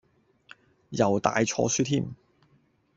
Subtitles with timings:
[0.89, 2.15] 又帶錯書添